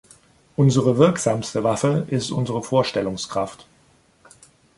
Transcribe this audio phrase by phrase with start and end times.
[0.55, 3.67] Unsere wirksamste Waffe ist unsere Vorstellungskraft.